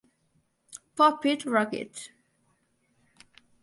Pop 0.95 1.27
It 1.27 1.45
Rock 1.45 1.75
It! 1.75 2.09